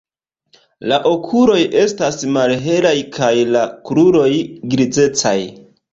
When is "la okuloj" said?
0.91-1.57